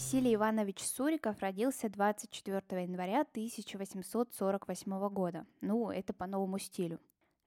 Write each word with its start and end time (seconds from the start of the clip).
Василий 0.00 0.34
Иванович 0.34 0.80
Суриков 0.80 1.38
родился 1.40 1.90
24 1.90 2.84
января 2.84 3.20
1848 3.20 5.08
года. 5.10 5.44
Ну, 5.60 5.90
это 5.90 6.14
по 6.14 6.26
новому 6.26 6.58
стилю. 6.58 6.98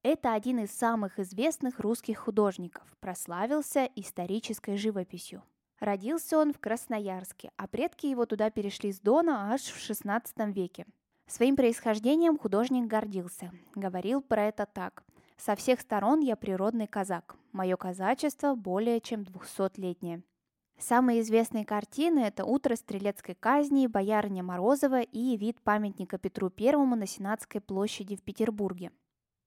Это 0.03 0.33
один 0.33 0.59
из 0.59 0.69
самых 0.69 1.17
известных 1.17 1.79
русских 1.79 2.19
художников, 2.19 2.83
прославился 2.99 3.89
исторической 3.95 4.77
живописью. 4.77 5.41
Родился 5.79 6.37
он 6.37 6.53
в 6.53 6.59
Красноярске, 6.59 7.49
а 7.57 7.67
предки 7.67 8.05
его 8.05 8.27
туда 8.27 8.51
перешли 8.51 8.91
с 8.91 8.99
Дона 8.99 9.51
аж 9.51 9.61
в 9.61 9.89
XVI 9.89 10.21
веке. 10.51 10.85
Своим 11.25 11.55
происхождением 11.55 12.37
художник 12.37 12.85
гордился. 12.85 13.51
Говорил 13.73 14.21
про 14.21 14.43
это 14.43 14.67
так. 14.67 15.03
«Со 15.37 15.55
всех 15.55 15.81
сторон 15.81 16.19
я 16.19 16.35
природный 16.35 16.85
казак. 16.85 17.35
Мое 17.51 17.77
казачество 17.77 18.53
более 18.53 19.01
чем 19.01 19.23
двухсотлетнее. 19.23 20.21
Самые 20.79 21.21
известные 21.21 21.65
картины– 21.65 22.19
это 22.25 22.45
«Утро 22.45 22.75
стрелецкой 22.75 23.35
казни», 23.35 23.87
«Боярыня 23.87 24.43
Морозова» 24.43 25.01
и 25.01 25.37
вид 25.37 25.61
памятника 25.61 26.17
Петру 26.17 26.49
Первому 26.49 26.95
на 26.95 27.07
Сенатской 27.07 27.61
площади 27.61 28.15
в 28.15 28.21
Петербурге. 28.21 28.91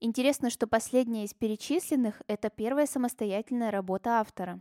Интересно, 0.00 0.50
что 0.50 0.66
последняя 0.66 1.24
из 1.24 1.34
перечисленных– 1.34 2.22
это 2.26 2.50
первая 2.50 2.86
самостоятельная 2.86 3.70
работа 3.70 4.20
автора. 4.20 4.60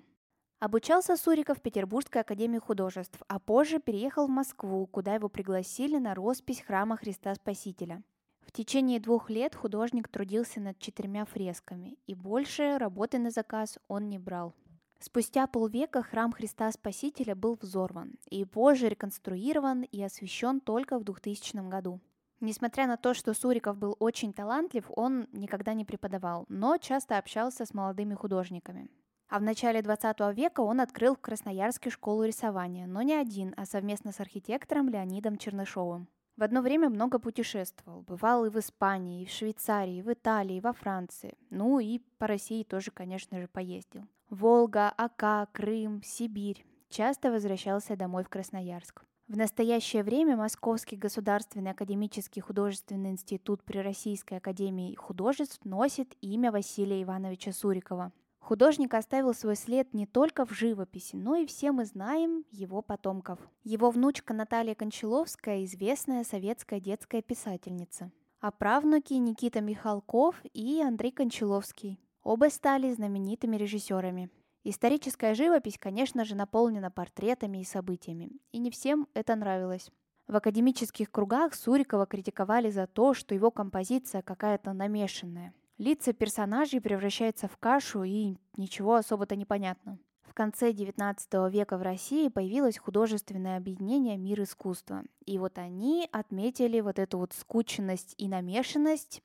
Обучался 0.60 1.18
Суриков 1.18 1.60
в 1.60 1.62
Петербургской 1.62 2.22
академии 2.22 2.60
художеств, 2.60 3.22
а 3.28 3.40
позже 3.40 3.80
переехал 3.80 4.28
в 4.28 4.32
Москву, 4.32 4.88
куда 4.88 5.14
его 5.16 5.28
пригласили 5.28 5.98
на 5.98 6.16
роспись 6.16 6.62
храма 6.62 6.96
Христа 6.96 7.36
Спасителя. 7.36 8.02
В 8.42 8.52
течение 8.52 9.00
двух 9.00 9.30
лет 9.30 9.54
художник 9.54 10.08
трудился 10.08 10.62
над 10.62 10.80
четырьмя 10.80 11.26
фресками, 11.26 11.98
и 12.08 12.16
больше 12.16 12.78
работы 12.78 13.20
на 13.20 13.32
заказ 13.32 13.78
он 13.88 14.08
не 14.10 14.18
брал. 14.18 14.54
Спустя 15.00 15.46
полвека 15.48 16.02
храм 16.02 16.32
Христа 16.32 16.72
Спасителя 16.72 17.36
был 17.36 17.58
взорван 17.62 18.16
и 18.30 18.46
позже 18.46 18.90
реконструирован 18.90 19.84
и 19.84 20.02
освящен 20.02 20.60
только 20.60 20.98
в 20.98 21.04
2000 21.04 21.70
году. 21.70 22.00
Несмотря 22.40 22.88
на 22.88 22.98
то, 22.98 23.14
что 23.14 23.34
Суриков 23.34 23.78
был 23.78 23.96
очень 24.00 24.34
талантлив, 24.34 24.86
он 24.90 25.28
никогда 25.32 25.74
не 25.74 25.86
преподавал, 25.86 26.46
но 26.50 26.78
часто 26.78 27.18
общался 27.18 27.66
с 27.66 27.74
молодыми 27.74 28.14
художниками. 28.14 28.90
А 29.28 29.40
в 29.40 29.42
начале 29.42 29.82
20 29.82 30.20
века 30.36 30.62
он 30.62 30.82
открыл 30.82 31.16
в 31.16 31.22
Красноярске 31.22 31.90
школу 31.90 32.24
рисования, 32.24 32.86
но 32.86 33.02
не 33.02 33.14
один, 33.14 33.54
а 33.58 33.66
совместно 33.66 34.12
с 34.12 34.20
архитектором 34.20 34.90
Леонидом 34.90 35.38
Чернышовым. 35.38 36.08
В 36.38 36.44
одно 36.44 36.62
время 36.62 36.90
много 36.90 37.18
путешествовал. 37.18 38.02
Бывал 38.02 38.46
и 38.46 38.50
в 38.50 38.60
Испании, 38.60 39.24
и 39.24 39.26
в 39.26 39.32
Швейцарии, 39.32 39.98
и 39.98 40.02
в 40.02 40.12
Италии, 40.12 40.58
и 40.58 40.62
во 40.62 40.74
Франции. 40.74 41.38
Ну 41.50 41.80
и 41.80 42.00
по 42.18 42.28
России 42.28 42.64
тоже, 42.64 42.92
конечно 42.92 43.40
же, 43.40 43.48
поездил. 43.48 44.06
Волга, 44.30 44.90
Ака, 44.98 45.48
Крым, 45.54 46.02
Сибирь. 46.04 46.66
Часто 46.90 47.32
возвращался 47.32 47.96
домой 47.96 48.24
в 48.24 48.30
Красноярск. 48.30 49.04
В 49.28 49.38
настоящее 49.38 50.04
время 50.04 50.36
Московский 50.36 50.96
государственный 50.96 51.72
академический 51.72 52.42
художественный 52.42 53.12
институт 53.12 53.64
при 53.64 53.80
Российской 53.80 54.36
академии 54.36 54.96
художеств 54.96 55.60
носит 55.64 56.16
имя 56.22 56.52
Василия 56.52 57.02
Ивановича 57.04 57.52
Сурикова. 57.52 58.12
Художник 58.40 58.94
оставил 58.94 59.34
свой 59.34 59.56
след 59.56 59.94
не 59.94 60.06
только 60.06 60.46
в 60.46 60.52
живописи, 60.52 61.16
но 61.16 61.36
и 61.36 61.48
все 61.48 61.72
мы 61.72 61.86
знаем 61.86 62.46
его 62.52 62.84
потомков. 62.84 63.40
Его 63.64 63.90
внучка 63.90 64.36
Наталья 64.36 64.76
Кончаловская– 64.76 65.64
известная 65.66 66.24
советская 66.24 66.80
детская 66.80 67.24
писательница. 67.24 68.12
А 68.42 68.52
правнуки 68.52 69.14
Никита 69.14 69.62
Михалков 69.62 70.36
и 70.54 70.82
Андрей 70.82 71.12
Кончаловский. 71.12 72.00
Оба 72.26 72.50
стали 72.50 72.92
знаменитыми 72.92 73.56
режиссерами. 73.56 74.32
Историческая 74.64 75.36
живопись, 75.36 75.78
конечно 75.78 76.26
же, 76.26 76.34
наполнена 76.34 76.90
портретами 76.90 77.60
и 77.60 77.64
событиями, 77.64 78.32
и 78.52 78.58
не 78.58 78.72
всем 78.72 79.08
это 79.14 79.36
нравилось. 79.36 79.92
В 80.28 80.36
академических 80.36 81.12
кругах 81.12 81.54
Сурикова 81.54 82.08
критиковали 82.08 82.72
за 82.72 82.88
то, 82.88 83.14
что 83.14 83.36
его 83.36 83.52
композиция 83.52 84.24
какая-то 84.24 84.74
намешанная. 84.74 85.54
Лица 85.78 86.14
персонажей 86.14 86.82
превращаются 86.82 87.48
в 87.48 87.58
кашу, 87.58 88.02
и 88.02 88.38
ничего 88.58 88.96
особо-то 88.96 89.36
не 89.36 89.46
понятно. 89.46 90.00
В 90.24 90.34
конце 90.34 90.72
XIX 90.72 91.52
века 91.52 91.78
в 91.78 91.84
России 91.84 92.30
появилось 92.30 92.80
художественное 92.80 93.58
объединение 93.58 94.18
«Мир 94.18 94.42
искусства». 94.42 95.04
И 95.28 95.38
вот 95.38 95.60
они 95.60 96.10
отметили 96.12 96.80
вот 96.80 96.98
эту 96.98 97.20
вот 97.20 97.34
скученность 97.34 98.16
и 98.18 98.28
намешанность 98.28 99.22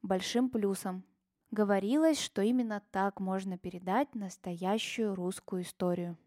большим 0.00 0.48
плюсом. 0.48 1.04
Говорилось, 1.50 2.20
что 2.20 2.42
именно 2.42 2.82
так 2.90 3.20
можно 3.20 3.56
передать 3.56 4.14
настоящую 4.14 5.14
русскую 5.14 5.62
историю. 5.62 6.18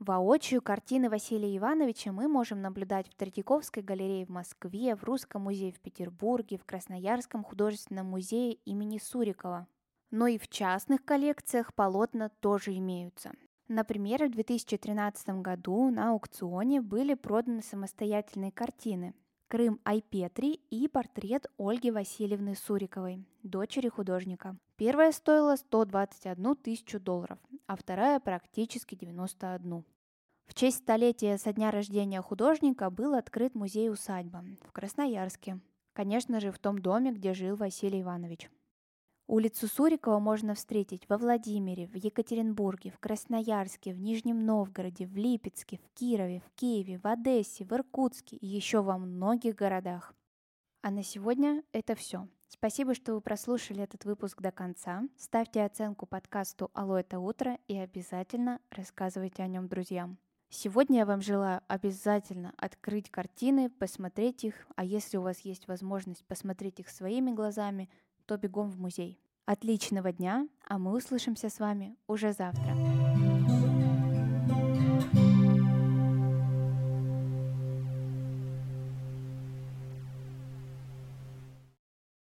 Воочию 0.00 0.60
картины 0.60 1.08
Василия 1.08 1.56
Ивановича 1.56 2.10
мы 2.10 2.26
можем 2.26 2.60
наблюдать 2.60 3.08
в 3.08 3.14
Третьяковской 3.14 3.84
галерее 3.84 4.26
в 4.26 4.30
Москве, 4.30 4.96
в 4.96 5.04
Русском 5.04 5.42
музее 5.42 5.70
в 5.70 5.78
Петербурге, 5.78 6.58
в 6.58 6.64
Красноярском 6.64 7.44
художественном 7.44 8.06
музее 8.06 8.54
имени 8.64 8.98
Сурикова. 8.98 9.68
Но 10.10 10.26
и 10.26 10.38
в 10.38 10.48
частных 10.48 11.04
коллекциях 11.04 11.72
полотна 11.72 12.28
тоже 12.28 12.76
имеются. 12.76 13.30
Например, 13.68 14.26
в 14.26 14.32
2013 14.32 15.40
году 15.40 15.88
на 15.90 16.10
аукционе 16.10 16.80
были 16.80 17.14
проданы 17.14 17.62
самостоятельные 17.62 18.50
картины 18.50 19.14
Крым 19.52 19.82
Айпетри 19.84 20.60
и 20.70 20.88
портрет 20.88 21.44
Ольги 21.58 21.90
Васильевны 21.90 22.56
Суриковой, 22.56 23.22
дочери 23.42 23.90
художника. 23.90 24.56
Первая 24.76 25.12
стоила 25.12 25.56
121 25.56 26.56
тысячу 26.56 26.98
долларов, 26.98 27.38
а 27.66 27.76
вторая 27.76 28.18
практически 28.18 28.94
91. 28.94 29.84
В 30.46 30.54
честь 30.54 30.78
столетия 30.78 31.36
со 31.36 31.52
дня 31.52 31.70
рождения 31.70 32.22
художника 32.22 32.88
был 32.88 33.12
открыт 33.12 33.54
музей-усадьба 33.54 34.42
в 34.62 34.72
Красноярске, 34.72 35.60
конечно 35.92 36.40
же, 36.40 36.50
в 36.50 36.58
том 36.58 36.78
доме, 36.78 37.12
где 37.12 37.34
жил 37.34 37.54
Василий 37.56 38.00
Иванович. 38.00 38.48
Улицу 39.28 39.68
Сурикова 39.68 40.18
можно 40.18 40.54
встретить 40.54 41.08
во 41.08 41.16
Владимире, 41.16 41.86
в 41.86 41.94
Екатеринбурге, 41.94 42.90
в 42.90 42.98
Красноярске, 42.98 43.94
в 43.94 44.00
Нижнем 44.00 44.44
Новгороде, 44.44 45.06
в 45.06 45.16
Липецке, 45.16 45.78
в 45.78 45.88
Кирове, 45.96 46.40
в 46.40 46.50
Киеве, 46.58 46.98
в 46.98 47.06
Одессе, 47.06 47.64
в 47.64 47.72
Иркутске 47.72 48.36
и 48.36 48.46
еще 48.46 48.82
во 48.82 48.98
многих 48.98 49.54
городах. 49.54 50.12
А 50.82 50.90
на 50.90 51.04
сегодня 51.04 51.62
это 51.72 51.94
все. 51.94 52.28
Спасибо, 52.48 52.94
что 52.94 53.14
вы 53.14 53.20
прослушали 53.20 53.82
этот 53.84 54.04
выпуск 54.04 54.42
до 54.42 54.50
конца. 54.50 55.04
Ставьте 55.16 55.64
оценку 55.64 56.04
подкасту 56.04 56.70
«Алло, 56.74 56.98
это 56.98 57.20
утро» 57.20 57.58
и 57.68 57.78
обязательно 57.78 58.60
рассказывайте 58.70 59.44
о 59.44 59.46
нем 59.46 59.68
друзьям. 59.68 60.18
Сегодня 60.50 60.98
я 60.98 61.06
вам 61.06 61.22
желаю 61.22 61.62
обязательно 61.68 62.52
открыть 62.58 63.08
картины, 63.08 63.70
посмотреть 63.70 64.44
их, 64.44 64.66
а 64.74 64.84
если 64.84 65.16
у 65.16 65.22
вас 65.22 65.38
есть 65.40 65.68
возможность 65.68 66.24
посмотреть 66.26 66.80
их 66.80 66.90
своими 66.90 67.30
глазами– 67.30 67.88
то 68.26 68.36
бегом 68.36 68.70
в 68.70 68.78
музей. 68.78 69.18
Отличного 69.44 70.12
дня, 70.12 70.48
а 70.68 70.78
мы 70.78 70.96
услышимся 70.96 71.50
с 71.50 71.58
вами 71.58 71.96
уже 72.06 72.32
завтра. 72.32 73.11